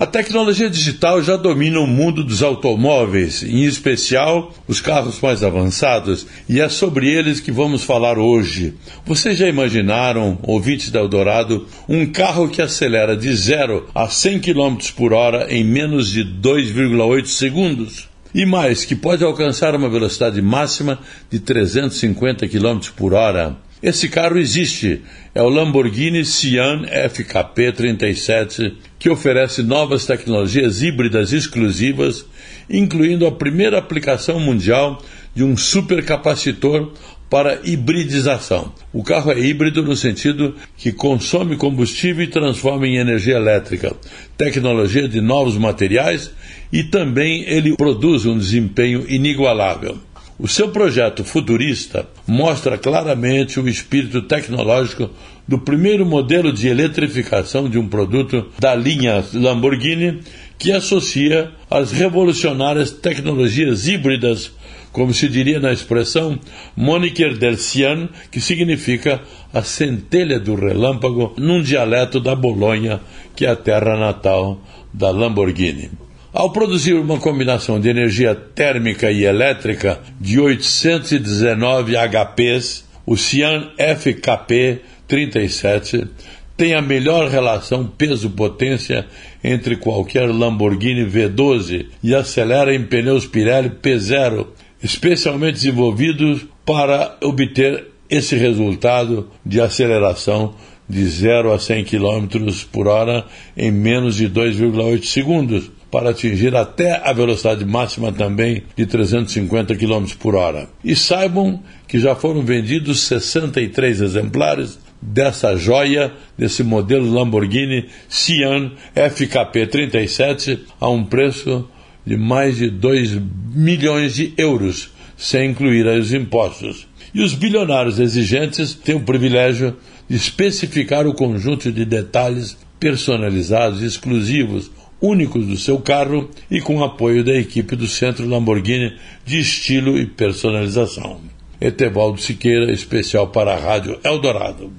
[0.00, 6.24] A tecnologia digital já domina o mundo dos automóveis, em especial os carros mais avançados,
[6.48, 8.74] e é sobre eles que vamos falar hoje.
[9.04, 14.76] Vocês já imaginaram, ouvintes da Eldorado, um carro que acelera de 0 a 100 km
[14.96, 18.08] por hora em menos de 2,8 segundos?
[18.32, 23.56] E mais, que pode alcançar uma velocidade máxima de 350 km por hora.
[23.80, 32.26] Esse carro existe, é o Lamborghini Sian FKP 37, que oferece novas tecnologias híbridas exclusivas,
[32.68, 35.00] incluindo a primeira aplicação mundial
[35.32, 36.92] de um supercapacitor
[37.30, 38.72] para hibridização.
[38.92, 43.94] O carro é híbrido no sentido que consome combustível e transforma em energia elétrica,
[44.36, 46.32] tecnologia de novos materiais
[46.72, 49.98] e também ele produz um desempenho inigualável.
[50.40, 55.10] O seu projeto futurista mostra claramente o espírito tecnológico
[55.48, 60.20] do primeiro modelo de eletrificação de um produto da linha Lamborghini
[60.56, 64.52] que associa as revolucionárias tecnologias híbridas,
[64.92, 66.38] como se diria na expressão
[66.76, 69.20] Moniker del Cian, que significa
[69.52, 73.00] a centelha do relâmpago, num dialeto da Bolonha,
[73.34, 74.60] que é a terra natal
[74.94, 75.90] da Lamborghini.
[76.30, 84.82] Ao produzir uma combinação de energia térmica e elétrica de 819 HPs, o Cian FKP
[85.06, 86.06] 37
[86.54, 89.06] tem a melhor relação peso-potência
[89.42, 94.48] entre qualquer Lamborghini V12 e acelera em pneus Pirelli P0,
[94.82, 100.54] especialmente desenvolvidos para obter esse resultado de aceleração
[100.86, 102.26] de 0 a 100 km
[102.70, 103.24] por hora
[103.56, 110.04] em menos de 2,8 segundos para atingir até a velocidade máxima também de 350 km
[110.18, 110.68] por hora.
[110.84, 119.66] E saibam que já foram vendidos 63 exemplares dessa joia, desse modelo Lamborghini Sian FKP
[119.66, 121.68] 37, a um preço
[122.04, 123.18] de mais de 2
[123.54, 126.86] milhões de euros, sem incluir os impostos.
[127.14, 129.76] E os bilionários exigentes têm o privilégio
[130.08, 137.24] de especificar o conjunto de detalhes personalizados, exclusivos, únicos do seu carro e com apoio
[137.24, 141.20] da equipe do Centro Lamborghini de estilo e personalização.
[141.60, 144.72] Etevaldo Siqueira, especial para a Rádio Eldorado.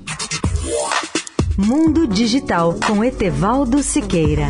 [1.57, 4.47] Mundo Digital com Etevaldo Siqueira.